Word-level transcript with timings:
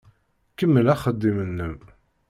Kemmel 0.57 0.87
axeddim-nnem. 0.93 1.77